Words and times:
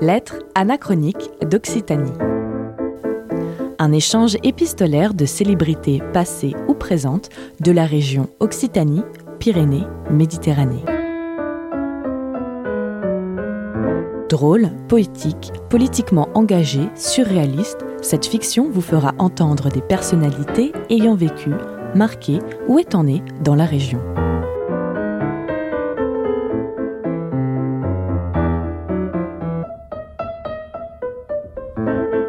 Lettres 0.00 0.38
anachroniques 0.54 1.28
d'Occitanie. 1.42 2.12
Un 3.80 3.90
échange 3.90 4.36
épistolaire 4.44 5.12
de 5.12 5.24
célébrités 5.24 6.00
passées 6.12 6.54
ou 6.68 6.74
présentes 6.74 7.30
de 7.58 7.72
la 7.72 7.84
région 7.84 8.28
Occitanie, 8.38 9.02
Pyrénées, 9.40 9.86
Méditerranée. 10.08 10.84
Drôle, 14.28 14.70
poétique, 14.86 15.52
politiquement 15.68 16.28
engagé, 16.34 16.88
surréaliste, 16.94 17.84
cette 18.00 18.26
fiction 18.26 18.70
vous 18.70 18.82
fera 18.82 19.14
entendre 19.18 19.68
des 19.68 19.82
personnalités 19.82 20.72
ayant 20.90 21.16
vécu, 21.16 21.50
marqué 21.96 22.38
ou 22.68 22.78
étant 22.78 23.02
nées 23.02 23.24
dans 23.42 23.56
la 23.56 23.64
région. 23.64 23.98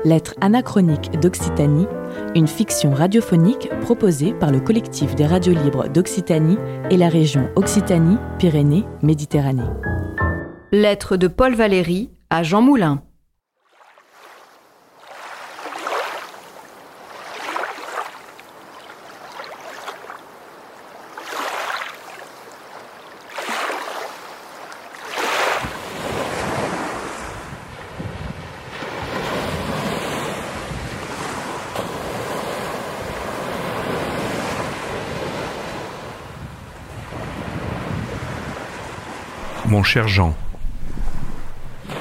Lettres 0.10 0.34
anachroniques 0.42 1.12
d'Occitanie, 1.20 1.86
une 2.34 2.48
fiction 2.48 2.96
radiophonique 2.96 3.70
proposée 3.82 4.34
par 4.34 4.52
le 4.52 4.60
collectif 4.60 5.14
des 5.14 5.28
radios 5.28 5.54
libres 5.54 5.88
d'Occitanie 5.88 6.58
et 6.90 6.98
la 6.98 7.10
région 7.10 7.48
Occitanie-Pyrénées-Méditerranée. 7.56 9.70
Lettre 10.72 11.16
de 11.16 11.28
Paul 11.28 11.54
Valéry 11.54 12.10
à 12.32 12.42
Jean 12.42 12.64
Moulin. 12.64 13.04
Mon 39.70 39.84
cher 39.84 40.08
Jean, 40.08 40.36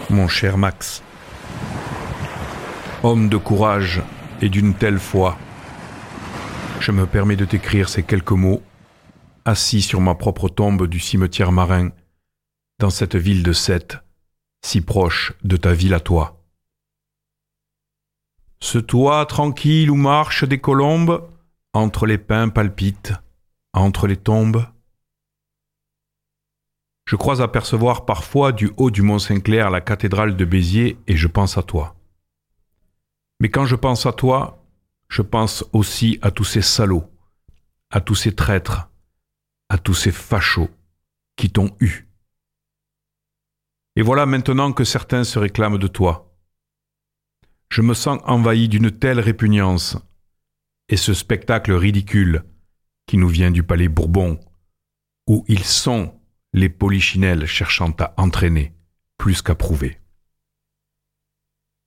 mon 0.09 0.27
cher 0.27 0.57
Max, 0.57 1.03
homme 3.03 3.29
de 3.29 3.37
courage 3.37 4.01
et 4.41 4.49
d'une 4.49 4.73
telle 4.73 4.99
foi, 4.99 5.37
je 6.81 6.93
me 6.93 7.05
permets 7.05 7.37
de 7.37 7.45
t'écrire 7.45 7.91
ces 7.91 8.03
quelques 8.03 8.33
mots, 8.33 8.63
assis 9.45 9.83
sur 9.83 10.01
ma 10.01 10.15
propre 10.15 10.49
tombe 10.49 10.87
du 10.87 10.99
cimetière 10.99 11.53
marin, 11.53 11.91
dans 12.79 12.89
cette 12.89 13.17
ville 13.17 13.43
de 13.43 13.53
Sète, 13.53 13.99
si 14.65 14.81
proche 14.81 15.35
de 15.45 15.59
ta 15.59 15.75
ville 15.75 15.93
à 15.93 16.01
toi. 16.01 16.43
Ce 18.61 18.79
toit 18.79 19.27
tranquille 19.27 19.91
où 19.91 19.97
marchent 19.97 20.49
des 20.49 20.59
colombes, 20.59 21.29
entre 21.75 22.07
les 22.07 22.17
pins 22.17 22.49
palpitent, 22.49 23.13
entre 23.75 24.07
les 24.07 24.17
tombes, 24.17 24.65
je 27.09 27.17
crois 27.17 27.41
apercevoir 27.41 28.05
parfois 28.05 28.53
du 28.53 28.71
haut 28.77 28.91
du 28.91 29.01
Mont 29.01 29.19
Saint-Clair 29.19 29.71
la 29.71 29.81
cathédrale 29.81 30.37
de 30.37 30.45
Béziers 30.45 30.99
et 31.07 31.17
je 31.17 31.27
pense 31.27 31.57
à 31.57 31.63
toi. 31.63 31.97
Mais 33.41 33.49
quand 33.49 33.65
je 33.65 33.77
pense 33.77 34.05
à 34.05 34.13
toi, 34.13 34.63
je 35.09 35.23
pense 35.23 35.65
aussi 35.73 36.19
à 36.21 36.31
tous 36.31 36.45
ces 36.45 36.61
salauds, 36.61 37.11
à 37.89 38.03
tous 38.03 38.15
ces 38.15 38.35
traîtres, 38.35 38.91
à 39.71 39.79
tous 39.79 39.95
ces 39.95 40.13
fachos 40.13 40.69
qui 41.37 41.49
t'ont 41.49 41.75
eu. 41.81 42.11
Et 43.97 44.03
voilà 44.03 44.27
maintenant 44.27 44.75
que 44.75 44.85
certains 44.85 45.25
se 45.25 45.39
réclament 45.39 45.79
de 45.79 45.89
toi. 45.89 46.37
Je 47.71 47.81
me 47.81 47.95
sens 47.95 48.21
envahi 48.25 48.69
d'une 48.69 48.91
telle 48.91 49.21
répugnance, 49.21 49.97
et 50.91 50.99
ce 50.99 51.15
spectacle 51.15 51.73
ridicule 51.73 52.45
qui 53.07 53.17
nous 53.17 53.29
vient 53.29 53.51
du 53.51 53.63
palais 53.63 53.89
Bourbon, 53.89 54.39
où 55.27 55.47
ils 55.49 55.65
sont 55.65 56.18
les 56.59 56.69
polichinelles 56.69 57.47
cherchant 57.47 57.95
à 57.99 58.15
entraîner 58.17 58.73
plus 59.17 59.43
qu'à 59.43 59.55
prouver. 59.55 59.99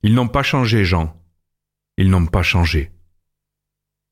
Ils 0.02 0.14
n'ont 0.14 0.28
pas 0.28 0.42
changé, 0.42 0.84
Jean. 0.84 1.14
Ils 1.96 2.10
n'ont 2.10 2.26
pas 2.26 2.42
changé. 2.42 2.90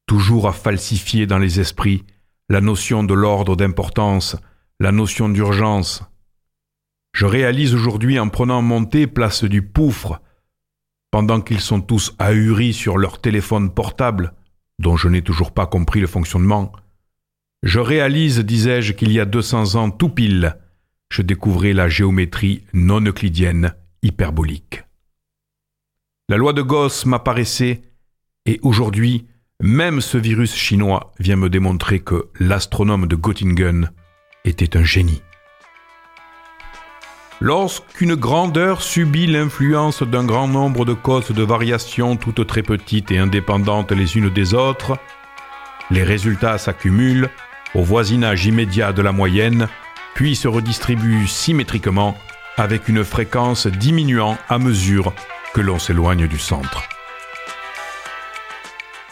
Toujours 0.06 0.48
à 0.48 0.52
falsifier 0.52 1.26
dans 1.26 1.38
les 1.38 1.60
esprits 1.60 2.04
la 2.48 2.60
notion 2.60 3.04
de 3.04 3.14
l'ordre 3.14 3.56
d'importance, 3.56 4.36
la 4.80 4.92
notion 4.92 5.28
d'urgence. 5.28 6.02
Je 7.12 7.26
réalise 7.26 7.74
aujourd'hui 7.74 8.18
en 8.18 8.28
prenant 8.28 8.62
mon 8.62 8.84
place 8.84 9.44
du 9.44 9.62
Poufre, 9.62 10.20
pendant 11.10 11.40
qu'ils 11.40 11.60
sont 11.60 11.80
tous 11.80 12.14
ahuris 12.18 12.72
sur 12.72 12.98
leur 12.98 13.20
téléphone 13.20 13.72
portable, 13.72 14.34
dont 14.78 14.96
je 14.96 15.08
n'ai 15.08 15.22
toujours 15.22 15.52
pas 15.52 15.66
compris 15.66 16.00
le 16.00 16.06
fonctionnement, 16.06 16.72
je 17.62 17.78
réalise, 17.78 18.38
disais-je, 18.38 18.92
qu'il 18.92 19.12
y 19.12 19.20
a 19.20 19.24
200 19.24 19.74
ans 19.74 19.90
tout 19.90 20.08
pile, 20.08 20.56
je 21.10 21.22
découvrais 21.22 21.72
la 21.72 21.88
géométrie 21.88 22.64
non 22.72 23.00
euclidienne 23.00 23.74
hyperbolique. 24.02 24.84
La 26.28 26.36
loi 26.36 26.52
de 26.52 26.62
Gauss 26.62 27.04
m'apparaissait, 27.06 27.82
et 28.46 28.60
aujourd'hui, 28.62 29.26
même 29.60 30.00
ce 30.00 30.16
virus 30.16 30.54
chinois 30.54 31.12
vient 31.18 31.36
me 31.36 31.50
démontrer 31.50 32.00
que 32.00 32.30
l'astronome 32.38 33.06
de 33.06 33.16
Göttingen 33.16 33.90
était 34.44 34.76
un 34.76 34.84
génie. 34.84 35.22
Lorsqu'une 37.42 38.14
grandeur 38.14 38.80
subit 38.80 39.26
l'influence 39.26 40.02
d'un 40.02 40.24
grand 40.24 40.48
nombre 40.48 40.84
de 40.84 40.94
causes 40.94 41.30
de 41.30 41.42
variations 41.42 42.16
toutes 42.16 42.46
très 42.46 42.62
petites 42.62 43.10
et 43.10 43.18
indépendantes 43.18 43.92
les 43.92 44.16
unes 44.16 44.30
des 44.30 44.54
autres, 44.54 44.98
les 45.90 46.04
résultats 46.04 46.58
s'accumulent 46.58 47.30
au 47.74 47.82
voisinage 47.82 48.46
immédiat 48.46 48.92
de 48.92 49.02
la 49.02 49.12
moyenne, 49.12 49.68
puis 50.14 50.36
se 50.36 50.48
redistribue 50.48 51.26
symétriquement 51.26 52.16
avec 52.56 52.88
une 52.88 53.04
fréquence 53.04 53.66
diminuant 53.66 54.36
à 54.48 54.58
mesure 54.58 55.12
que 55.54 55.60
l'on 55.60 55.78
s'éloigne 55.78 56.26
du 56.26 56.38
centre. 56.38 56.82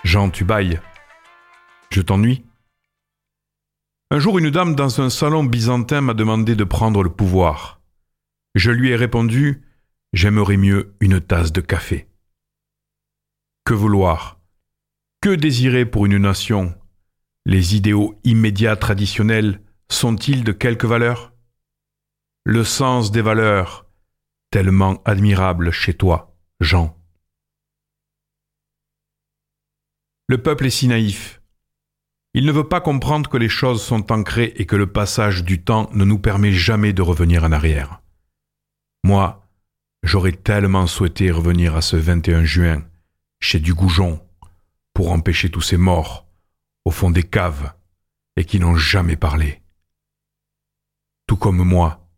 Jean, 0.04 0.30
tu 0.30 0.44
bailles. 0.44 0.80
Je 1.90 2.00
t'ennuie 2.00 2.44
Un 4.10 4.18
jour, 4.18 4.38
une 4.38 4.50
dame 4.50 4.74
dans 4.74 5.00
un 5.00 5.10
salon 5.10 5.44
byzantin 5.44 6.00
m'a 6.00 6.14
demandé 6.14 6.54
de 6.54 6.64
prendre 6.64 7.02
le 7.02 7.10
pouvoir. 7.10 7.80
Je 8.54 8.70
lui 8.70 8.90
ai 8.90 8.96
répondu 8.96 9.62
J'aimerais 10.14 10.56
mieux 10.56 10.94
une 11.00 11.20
tasse 11.20 11.52
de 11.52 11.60
café. 11.60 12.08
Que 13.64 13.74
vouloir? 13.74 14.40
Que 15.20 15.34
désirer 15.34 15.84
pour 15.84 16.06
une 16.06 16.16
nation 16.16 16.74
les 17.48 17.74
idéaux 17.74 18.20
immédiats 18.24 18.76
traditionnels 18.76 19.62
sont-ils 19.88 20.44
de 20.44 20.52
quelque 20.52 20.86
valeur? 20.86 21.32
Le 22.44 22.62
sens 22.62 23.10
des 23.10 23.22
valeurs, 23.22 23.86
tellement 24.50 25.02
admirable 25.06 25.70
chez 25.70 25.94
toi, 25.94 26.36
Jean. 26.60 26.94
Le 30.28 30.36
peuple 30.36 30.66
est 30.66 30.70
si 30.70 30.88
naïf. 30.88 31.40
Il 32.34 32.44
ne 32.44 32.52
veut 32.52 32.68
pas 32.68 32.82
comprendre 32.82 33.30
que 33.30 33.38
les 33.38 33.48
choses 33.48 33.82
sont 33.82 34.12
ancrées 34.12 34.52
et 34.56 34.66
que 34.66 34.76
le 34.76 34.92
passage 34.92 35.42
du 35.42 35.64
temps 35.64 35.88
ne 35.94 36.04
nous 36.04 36.18
permet 36.18 36.52
jamais 36.52 36.92
de 36.92 37.00
revenir 37.00 37.44
en 37.44 37.52
arrière. 37.52 38.02
Moi, 39.04 39.48
j'aurais 40.02 40.32
tellement 40.32 40.86
souhaité 40.86 41.30
revenir 41.30 41.76
à 41.76 41.80
ce 41.80 41.96
21 41.96 42.44
juin, 42.44 42.84
chez 43.40 43.58
Dugoujon, 43.58 44.20
pour 44.92 45.12
empêcher 45.12 45.48
tous 45.48 45.62
ces 45.62 45.78
morts, 45.78 46.27
au 46.84 46.90
fond 46.90 47.10
des 47.10 47.22
caves 47.22 47.74
et 48.36 48.44
qui 48.44 48.60
n'ont 48.60 48.76
jamais 48.76 49.16
parlé. 49.16 49.62
Tout 51.26 51.36
comme 51.36 51.62
moi, 51.62 52.08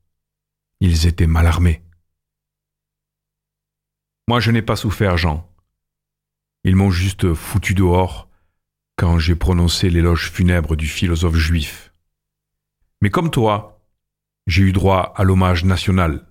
ils 0.81 1.06
étaient 1.06 1.26
mal 1.26 1.47
armés. 1.47 1.82
Moi, 4.28 4.41
je 4.41 4.51
n'ai 4.51 4.62
pas 4.62 4.77
souffert, 4.77 5.16
Jean. 5.16 5.51
Ils 6.65 6.77
m'ont 6.77 6.91
juste 6.91 7.34
foutu 7.34 7.74
dehors 7.74 8.28
quand 8.97 9.18
j'ai 9.18 9.34
prononcé 9.34 9.91
l'éloge 9.91 10.30
funèbre 10.30 10.77
du 10.77 10.86
philosophe 10.86 11.36
juif. 11.36 11.92
Mais 13.01 13.10
comme 13.10 13.30
toi, 13.30 13.83
j'ai 14.47 14.62
eu 14.62 14.72
droit 14.72 15.12
à 15.16 15.24
l'hommage 15.24 15.65
national. 15.65 16.29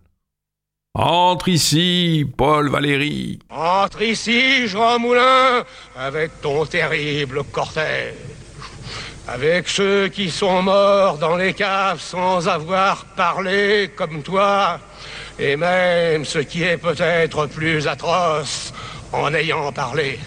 Entre 0.96 1.50
ici, 1.50 2.26
Paul 2.36 2.70
Valéry. 2.72 3.38
Entre 3.52 4.02
ici, 4.02 4.68
Jean 4.68 4.98
Moulin, 4.98 5.64
avec 5.96 6.42
ton 6.42 6.66
terrible 6.66 7.44
cortège. 7.44 8.16
Avec 9.28 9.70
ceux 9.70 10.08
qui 10.08 10.32
sont 10.32 10.64
morts 10.64 11.20
dans 11.20 11.36
les 11.36 11.54
caves 11.54 12.02
sans 12.02 12.48
avoir 12.48 13.06
parlé 13.16 13.92
comme 13.96 14.24
toi. 14.24 14.80
Et 15.38 15.56
même 15.56 16.26
ce 16.26 16.40
qui 16.40 16.64
est 16.64 16.78
peut-être 16.78 17.46
plus 17.46 17.88
atroce 17.88 18.74
en 19.14 19.32
ayant 19.36 19.72
parlé. 19.72 20.18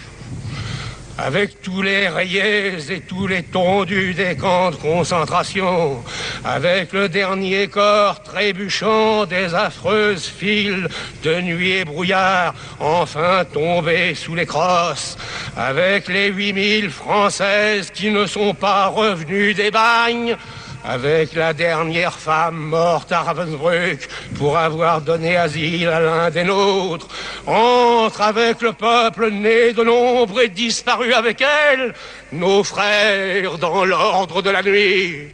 Avec 1.17 1.61
tous 1.61 1.81
les 1.81 2.07
rayés 2.07 2.77
et 2.89 3.01
tous 3.01 3.27
les 3.27 3.43
tondus 3.43 4.13
des 4.13 4.35
camps 4.35 4.71
de 4.71 4.75
concentration, 4.75 6.03
avec 6.43 6.93
le 6.93 7.07
dernier 7.09 7.67
corps 7.67 8.23
trébuchant 8.23 9.25
des 9.25 9.53
affreuses 9.53 10.25
files 10.25 10.87
de 11.23 11.41
nuit 11.41 11.71
et 11.71 11.85
brouillard, 11.85 12.55
enfin 12.79 13.45
tombés 13.45 14.15
sous 14.15 14.35
les 14.35 14.45
crosses, 14.45 15.17
avec 15.55 16.07
les 16.07 16.29
8000 16.29 16.89
Françaises 16.89 17.91
qui 17.91 18.09
ne 18.09 18.25
sont 18.25 18.53
pas 18.53 18.87
revenues 18.87 19.53
des 19.53 19.71
bagnes, 19.71 20.35
avec 20.83 21.33
la 21.33 21.53
dernière 21.53 22.13
femme 22.13 22.57
morte 22.57 23.11
à 23.11 23.21
Ravensbrück 23.21 24.07
pour 24.35 24.57
avoir 24.57 25.01
donné 25.01 25.37
asile 25.37 25.87
à 25.87 25.99
l'un 25.99 26.29
des 26.29 26.43
nôtres, 26.43 27.07
entre 27.47 28.21
avec 28.21 28.61
le 28.61 28.73
peuple 28.73 29.31
né 29.31 29.71
de 29.71 29.81
l'ombre 29.81 30.41
et 30.41 30.49
disparu 30.49 31.13
avec 31.13 31.41
elle, 31.41 31.93
nos 32.33 32.63
frères 32.63 33.57
dans 33.57 33.85
l'ordre 33.85 34.41
de 34.41 34.49
la 34.49 34.61
nuit. 34.61 35.29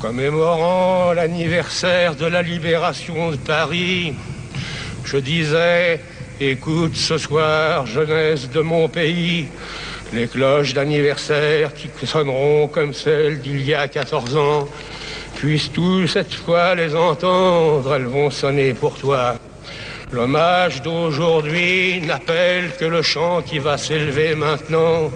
Commémorant 0.00 1.12
l'anniversaire 1.12 2.16
de 2.16 2.26
la 2.26 2.42
libération 2.42 3.30
de 3.30 3.36
Paris, 3.36 4.14
je 5.04 5.18
disais, 5.18 6.00
écoute 6.40 6.96
ce 6.96 7.16
soir, 7.16 7.86
jeunesse 7.86 8.50
de 8.50 8.60
mon 8.60 8.88
pays, 8.88 9.46
les 10.12 10.28
cloches 10.28 10.74
d'anniversaire 10.74 11.72
qui 11.74 12.06
sonneront 12.06 12.68
comme 12.68 12.94
celles 12.94 13.40
d'il 13.40 13.62
y 13.62 13.74
a 13.74 13.88
14 13.88 14.36
ans. 14.36 14.68
Puisses-tu 15.36 16.08
cette 16.08 16.32
fois 16.32 16.74
les 16.74 16.94
entendre, 16.94 17.94
elles 17.94 18.06
vont 18.06 18.30
sonner 18.30 18.72
pour 18.72 18.96
toi. 18.96 19.34
L'hommage 20.12 20.82
d'aujourd'hui 20.82 22.00
n'appelle 22.00 22.70
que 22.78 22.84
le 22.84 23.02
chant 23.02 23.42
qui 23.42 23.58
va 23.58 23.76
s'élever 23.76 24.36
maintenant. 24.36 25.10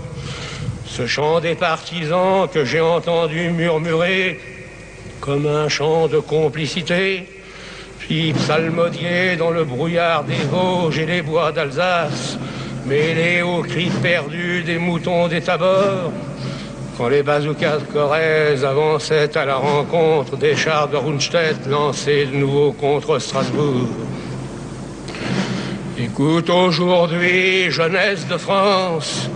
Ce 0.84 1.06
chant 1.06 1.38
des 1.38 1.54
partisans 1.54 2.48
que 2.52 2.64
j'ai 2.64 2.80
entendu 2.80 3.50
murmurer 3.50 4.40
comme 5.20 5.46
un 5.46 5.68
chant 5.68 6.08
de 6.08 6.18
complicité, 6.18 7.24
puis 8.00 8.32
psalmodier 8.32 9.36
dans 9.36 9.50
le 9.50 9.64
brouillard 9.64 10.24
des 10.24 10.42
Vosges 10.50 10.98
et 10.98 11.06
les 11.06 11.22
bois 11.22 11.52
d'Alsace 11.52 12.39
mêlé 12.90 13.40
aux 13.42 13.62
cris 13.62 13.92
perdus 14.02 14.64
des 14.64 14.76
moutons 14.76 15.28
des 15.28 15.40
tabords, 15.40 16.12
quand 16.98 17.08
les 17.08 17.22
bazookas 17.22 17.78
de 17.78 17.84
Corrèze 17.84 18.64
avançaient 18.64 19.38
à 19.38 19.44
la 19.44 19.54
rencontre 19.54 20.36
des 20.36 20.56
chars 20.56 20.88
de 20.88 20.96
Rundstedt 20.96 21.68
lancés 21.68 22.26
de 22.26 22.36
nouveau 22.36 22.72
contre 22.72 23.20
Strasbourg. 23.20 23.86
Écoute 25.96 26.50
aujourd'hui, 26.50 27.70
jeunesse 27.70 28.26
de 28.26 28.36
France, 28.36 29.30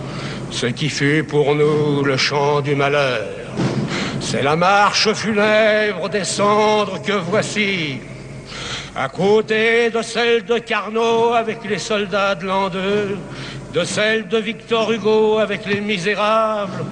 ce 0.51 0.65
qui 0.65 0.89
fut 0.89 1.23
pour 1.23 1.55
nous 1.55 2.03
le 2.03 2.17
chant 2.17 2.59
du 2.59 2.75
malheur. 2.75 3.23
C'est 4.19 4.43
la 4.43 4.57
marche 4.57 5.13
funèbre 5.13 6.09
des 6.09 6.25
cendres 6.25 7.01
que 7.01 7.13
voici, 7.13 7.99
à 8.95 9.09
côté 9.09 9.89
de 9.89 10.01
celle 10.01 10.45
de 10.45 10.57
Carnot 10.57 11.33
avec 11.33 11.65
les 11.65 11.79
soldats 11.79 12.35
de 12.35 12.45
l'an 12.45 12.69
2, 12.69 13.17
de 13.73 13.83
celle 13.83 14.27
de 14.29 14.37
Victor 14.37 14.89
Hugo 14.91 15.37
avec 15.37 15.65
les 15.65 15.81
misérables, 15.81 16.85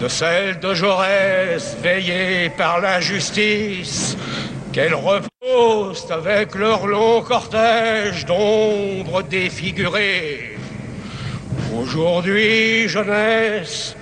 de 0.00 0.06
celle 0.06 0.60
de 0.60 0.72
Jaurès 0.72 1.76
veillée 1.82 2.50
par 2.50 2.80
la 2.80 3.00
justice, 3.00 4.16
qu'elle 4.72 4.94
repose 4.94 6.06
avec 6.10 6.54
leur 6.54 6.86
long 6.86 7.22
cortège 7.22 8.24
d'ombres 8.24 9.22
défigurées. 9.22 10.56
Aujourd'hui, 11.76 12.88
jeunesse, 12.88 13.96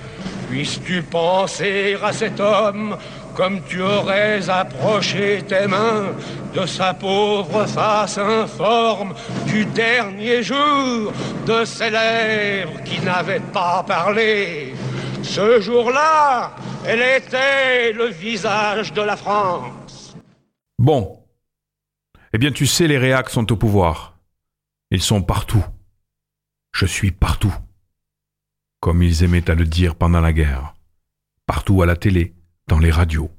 puisses-tu 0.50 1.03
penser 1.03 1.97
à 2.03 2.12
cet 2.12 2.38
homme 2.38 2.99
comme 3.37 3.62
tu 3.65 3.83
aurais 3.83 4.49
approché 4.49 5.44
tes 5.47 5.67
mains 5.67 6.15
de 6.55 6.65
sa 6.65 6.94
pauvre 6.94 7.67
face 7.67 8.17
informe 8.17 9.15
du 9.47 9.67
dernier 9.67 10.43
jour, 10.43 11.12
de 11.47 11.65
ses 11.67 11.91
lèvres 11.91 12.83
qui 12.85 12.99
n'avaient 13.03 13.41
pas 13.53 13.85
parlé. 13.87 14.75
Ce 15.23 15.61
jour-là, 15.61 16.56
elle 16.87 17.03
était 17.03 17.93
le 17.93 18.06
visage 18.06 18.94
de 18.94 19.03
la 19.03 19.17
France. 19.17 20.17
Bon. 20.79 21.23
Eh 22.32 22.39
bien, 22.39 22.53
tu 22.53 22.67
sais, 22.67 22.87
les 22.89 22.99
réacs 22.99 23.31
sont 23.31 23.53
au 23.53 23.56
pouvoir. 23.56 24.19
Ils 24.91 25.03
sont 25.03 25.23
partout. 25.23 25.65
Je 26.73 26.87
suis 26.87 27.11
partout. 27.11 27.55
Comme 28.81 29.03
ils 29.03 29.25
aimaient 29.25 29.50
à 29.50 29.55
le 29.55 29.67
dire 29.67 29.94
pendant 29.94 30.21
la 30.21 30.32
guerre. 30.32 30.75
Partout 31.47 31.82
à 31.82 31.87
la 31.87 31.97
télé, 31.97 32.36
dans 32.69 32.79
les 32.79 32.91
radios, 32.91 33.31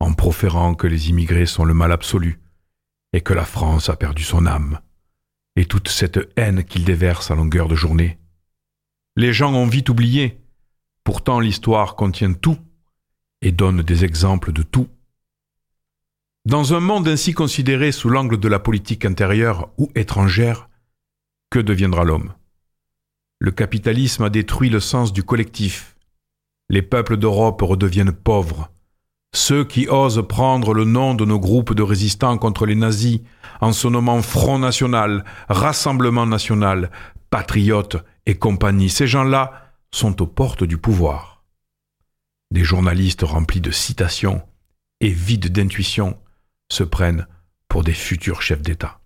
en 0.00 0.14
proférant 0.14 0.74
que 0.74 0.86
les 0.86 1.10
immigrés 1.10 1.46
sont 1.46 1.64
le 1.64 1.74
mal 1.74 1.92
absolu, 1.92 2.40
et 3.12 3.20
que 3.20 3.34
la 3.34 3.44
France 3.44 3.88
a 3.88 3.96
perdu 3.96 4.22
son 4.22 4.46
âme, 4.46 4.80
et 5.56 5.64
toute 5.64 5.88
cette 5.88 6.20
haine 6.36 6.64
qu'ils 6.64 6.84
déversent 6.84 7.30
à 7.30 7.34
longueur 7.34 7.68
de 7.68 7.74
journée. 7.74 8.18
Les 9.16 9.32
gens 9.32 9.52
ont 9.54 9.66
vite 9.66 9.88
oublié, 9.88 10.40
pourtant 11.04 11.40
l'histoire 11.40 11.96
contient 11.96 12.32
tout, 12.32 12.58
et 13.42 13.52
donne 13.52 13.82
des 13.82 14.04
exemples 14.04 14.52
de 14.52 14.62
tout. 14.62 14.88
Dans 16.44 16.74
un 16.74 16.80
monde 16.80 17.08
ainsi 17.08 17.32
considéré 17.32 17.92
sous 17.92 18.08
l'angle 18.08 18.38
de 18.38 18.48
la 18.48 18.58
politique 18.58 19.04
intérieure 19.04 19.70
ou 19.78 19.90
étrangère, 19.94 20.68
que 21.50 21.58
deviendra 21.58 22.04
l'homme? 22.04 22.34
Le 23.38 23.50
capitalisme 23.52 24.24
a 24.24 24.30
détruit 24.30 24.70
le 24.70 24.80
sens 24.80 25.12
du 25.12 25.22
collectif, 25.22 25.96
les 26.68 26.82
peuples 26.82 27.16
d'Europe 27.16 27.62
redeviennent 27.62 28.12
pauvres. 28.12 28.70
Ceux 29.34 29.64
qui 29.64 29.88
osent 29.88 30.26
prendre 30.26 30.72
le 30.72 30.84
nom 30.84 31.14
de 31.14 31.24
nos 31.24 31.38
groupes 31.38 31.74
de 31.74 31.82
résistants 31.82 32.38
contre 32.38 32.66
les 32.66 32.74
nazis 32.74 33.20
en 33.60 33.72
se 33.72 33.88
nommant 33.88 34.22
Front 34.22 34.58
National, 34.58 35.24
Rassemblement 35.48 36.26
National, 36.26 36.90
Patriotes 37.30 37.96
et 38.26 38.36
compagnie, 38.38 38.88
ces 38.88 39.06
gens-là 39.06 39.74
sont 39.90 40.22
aux 40.22 40.26
portes 40.26 40.64
du 40.64 40.78
pouvoir. 40.78 41.44
Des 42.50 42.64
journalistes 42.64 43.22
remplis 43.22 43.60
de 43.60 43.70
citations 43.70 44.42
et 45.00 45.10
vides 45.10 45.52
d'intuition 45.52 46.18
se 46.70 46.82
prennent 46.82 47.26
pour 47.68 47.84
des 47.84 47.92
futurs 47.92 48.40
chefs 48.40 48.62
d'État. 48.62 49.00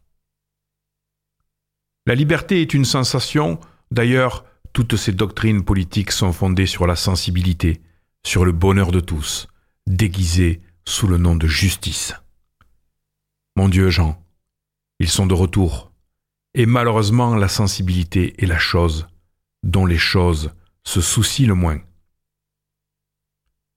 La 2.06 2.15
liberté 2.15 2.62
est 2.62 2.75
une 2.75 2.85
sensation, 2.85 3.58
d'ailleurs, 3.91 4.44
toutes 4.73 4.97
ces 4.97 5.13
doctrines 5.13 5.65
politiques 5.65 6.13
sont 6.13 6.33
fondées 6.33 6.67
sur 6.67 6.87
la 6.87 6.97
sensibilité, 6.97 7.83
sur 8.25 8.45
le 8.45 8.53
bonheur 8.53 8.91
de 8.91 9.01
tous, 9.01 9.49
déguisées 9.87 10.63
sous 10.87 11.07
le 11.07 11.19
nom 11.19 11.37
de 11.37 11.47
justice. 11.47 12.15
Mon 13.57 13.69
Dieu, 13.69 13.91
Jean, 13.91 14.23
ils 14.99 15.11
sont 15.11 15.27
de 15.27 15.35
retour, 15.35 15.93
et 16.55 16.67
malheureusement 16.67 17.35
la 17.37 17.49
sensibilité 17.49 18.43
est 18.43 18.46
la 18.46 18.58
chose 18.58 19.06
dont 19.63 19.87
les 19.87 19.99
choses 19.99 20.53
se 20.85 21.01
soucient 21.01 21.49
le 21.49 21.55
moins. 21.55 21.81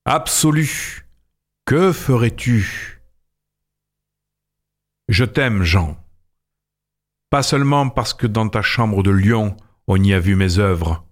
Absolu, 0.06 1.08
que 1.66 1.92
ferais-tu? 1.92 3.02
Je 5.10 5.26
t'aime, 5.26 5.64
Jean, 5.64 5.98
pas 7.30 7.44
seulement 7.44 7.90
parce 7.90 8.14
que 8.14 8.28
dans 8.28 8.48
ta 8.48 8.62
chambre 8.62 9.04
de 9.04 9.12
Lyon, 9.12 9.58
on 9.88 10.02
y 10.02 10.14
a 10.14 10.20
vu 10.20 10.36
mes 10.36 10.60
œuvres. 10.60 11.06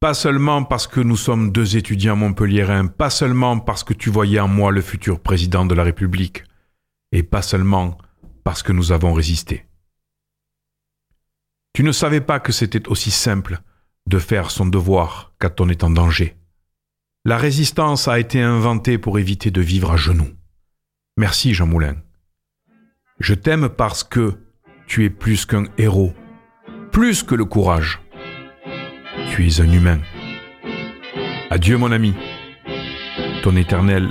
Pas 0.00 0.14
seulement 0.14 0.64
parce 0.64 0.86
que 0.86 1.00
nous 1.00 1.16
sommes 1.16 1.52
deux 1.52 1.76
étudiants 1.76 2.16
montpelliérains, 2.16 2.86
pas 2.86 3.10
seulement 3.10 3.58
parce 3.58 3.84
que 3.84 3.92
tu 3.92 4.10
voyais 4.10 4.40
en 4.40 4.48
moi 4.48 4.72
le 4.72 4.80
futur 4.80 5.20
président 5.20 5.66
de 5.66 5.74
la 5.74 5.84
République, 5.84 6.44
et 7.12 7.22
pas 7.22 7.42
seulement 7.42 7.98
parce 8.44 8.62
que 8.62 8.72
nous 8.72 8.92
avons 8.92 9.12
résisté. 9.12 9.66
Tu 11.74 11.82
ne 11.82 11.92
savais 11.92 12.20
pas 12.20 12.40
que 12.40 12.52
c'était 12.52 12.88
aussi 12.88 13.10
simple 13.10 13.60
de 14.06 14.18
faire 14.18 14.50
son 14.50 14.66
devoir 14.66 15.32
quand 15.38 15.60
on 15.60 15.68
est 15.68 15.84
en 15.84 15.90
danger. 15.90 16.36
La 17.24 17.36
résistance 17.36 18.08
a 18.08 18.18
été 18.18 18.40
inventée 18.40 18.96
pour 18.96 19.18
éviter 19.18 19.50
de 19.50 19.60
vivre 19.60 19.92
à 19.92 19.96
genoux. 19.96 20.30
Merci 21.18 21.52
Jean 21.52 21.66
Moulin. 21.66 21.96
Je 23.18 23.34
t'aime 23.34 23.68
parce 23.68 24.02
que 24.02 24.38
tu 24.86 25.04
es 25.04 25.10
plus 25.10 25.44
qu'un 25.44 25.64
héros, 25.76 26.14
plus 27.00 27.22
que 27.22 27.34
le 27.34 27.46
courage. 27.46 27.98
Tu 29.30 29.46
es 29.46 29.58
un 29.62 29.72
humain. 29.72 30.00
Adieu 31.48 31.78
mon 31.78 31.92
ami. 31.92 32.12
Ton 33.42 33.56
éternel 33.56 34.10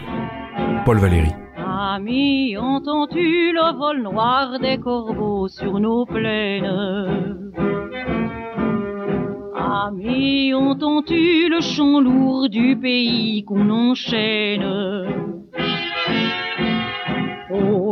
Paul 0.85 0.97
Valéry. 0.97 1.29
Ami, 1.55 2.57
entends-tu 2.57 3.51
le 3.53 3.77
vol 3.77 4.01
noir 4.01 4.57
des 4.59 4.79
corbeaux 4.79 5.47
sur 5.47 5.79
nos 5.79 6.07
plaines? 6.07 7.51
Ami, 9.55 10.55
entends-tu 10.55 11.47
le 11.47 11.61
chant 11.61 11.99
lourd 11.99 12.49
du 12.49 12.75
pays 12.75 13.43
qu'on 13.45 13.69
enchaîne? 13.69 15.28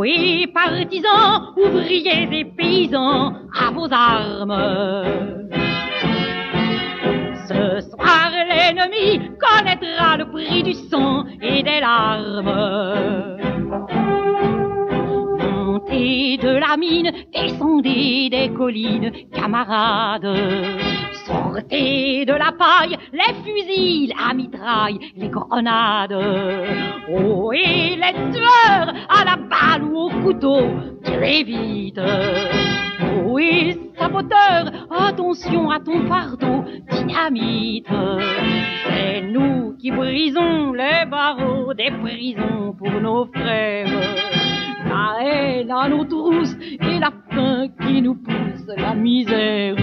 Et 0.06 0.48
partisans, 0.54 1.54
ouvriers 1.58 2.27
et 2.32 2.46
paysans, 2.46 3.34
à 3.54 3.72
vos 3.72 3.88
armes. 3.92 4.56
Ce 7.48 7.82
l'ennemi 8.48 9.32
connaîtra 9.39 10.18
le 10.18 10.25
prix 10.32 10.63
du 10.63 10.74
sang 10.74 11.25
et 11.42 11.63
des 11.63 11.80
larmes. 11.80 13.38
Montez 15.39 16.38
de 16.38 16.60
la 16.60 16.77
mine, 16.77 17.12
descendez 17.34 18.30
des 18.30 18.50
collines, 18.54 19.12
camarades. 19.34 20.36
Sortez 21.25 22.25
de 22.25 22.34
la 22.34 22.51
paille, 22.51 22.98
les 23.12 23.34
fusils, 23.44 24.13
la 24.18 24.34
mitraille, 24.34 25.00
les 25.16 25.30
grenades. 25.30 26.18
Oh, 27.10 27.51
les 27.51 27.98
couteau, 30.28 30.60
tuez 31.06 31.44
vite. 31.44 32.02
Et 33.40 33.78
saboteur, 33.98 34.62
attention 34.90 35.70
à 35.70 35.80
ton 35.80 36.06
fardeau, 36.08 36.66
dynamite. 36.92 37.88
C'est 38.88 39.22
nous 39.22 39.78
qui 39.80 39.92
brisons 39.92 40.74
les 40.74 41.06
barreaux 41.10 41.74
des 41.74 41.92
prisons 42.02 42.74
pour 42.78 42.92
nos 43.00 43.26
frères. 43.28 43.88
La 44.90 45.24
haine 45.24 45.72
à 45.72 45.88
nos 45.88 46.04
trousses 46.04 46.58
et 46.62 47.00
la 47.00 47.12
faim 47.32 47.68
qui 47.82 48.02
nous 48.02 48.16
pousse 48.16 48.76
la 48.76 48.96
misère. 48.96 49.76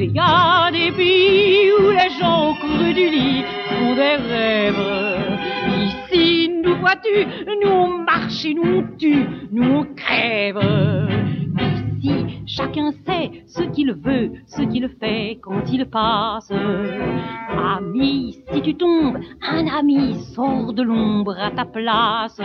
Il 0.00 0.12
y 0.14 0.18
a 0.18 0.70
des 0.70 0.92
pays 0.92 1.70
où 1.78 1.90
les 1.90 2.10
gens 2.18 2.54
courent 2.60 2.94
du 2.94 3.06
lit 3.10 3.44
font 3.68 3.94
des 3.94 4.16
rêves. 4.30 5.17
Ici, 6.88 7.26
nous 7.62 7.70
on 7.70 7.98
marche 7.98 8.44
et 8.46 8.54
nous 8.54 8.78
on 8.78 8.96
tue, 8.96 9.26
nous 9.52 9.74
on 9.74 9.84
crève. 9.94 10.58
Ici, 12.00 12.42
chacun 12.46 12.92
sait 13.06 13.42
ce 13.46 13.62
qu'il 13.64 13.92
veut, 13.92 14.30
ce 14.46 14.62
qu'il 14.62 14.88
fait 15.00 15.38
quand 15.42 15.70
il 15.70 15.84
passe. 15.84 16.50
Ami, 16.50 18.38
si 18.50 18.62
tu 18.62 18.74
tombes, 18.74 19.18
un 19.42 19.66
ami 19.66 20.14
sort 20.34 20.72
de 20.72 20.82
l'ombre 20.82 21.36
à 21.38 21.50
ta 21.50 21.66
place. 21.66 22.38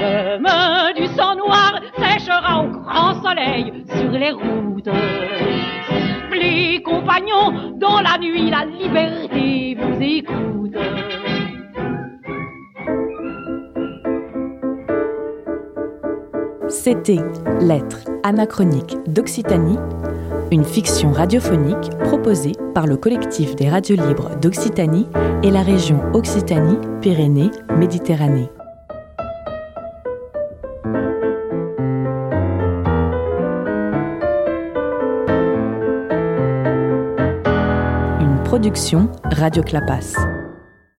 Demain, 0.00 0.92
du 0.96 1.06
sang 1.06 1.36
noir 1.36 1.80
séchera 1.96 2.64
au 2.64 2.68
grand 2.68 3.14
soleil 3.22 3.72
sur 3.86 4.10
les 4.10 4.32
routes. 4.32 4.90
Sifflez, 5.86 6.82
compagnons, 6.82 7.76
dans 7.76 8.00
la 8.00 8.18
nuit, 8.18 8.50
la 8.50 8.64
liberté 8.64 9.76
vous 9.78 10.02
écoute. 10.02 10.76
C'était 16.86 17.18
Lettres 17.60 18.04
anachroniques 18.22 18.96
d'Occitanie, 19.08 19.76
une 20.52 20.62
fiction 20.62 21.10
radiophonique 21.10 21.90
proposée 22.04 22.52
par 22.74 22.86
le 22.86 22.96
collectif 22.96 23.56
des 23.56 23.68
radios 23.68 23.96
libres 23.96 24.36
d'Occitanie 24.40 25.08
et 25.42 25.50
la 25.50 25.62
région 25.62 26.00
Occitanie-Pyrénées-Méditerranée. 26.14 28.52
Une 38.20 38.40
production 38.44 39.08
Radio 39.24 39.64
Clapas. 39.64 40.35